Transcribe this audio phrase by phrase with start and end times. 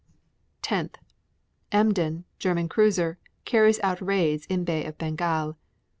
[0.63, 0.89] 10.
[1.71, 5.57] Emden, German cruiser, carries out raids in Bay of Bengal.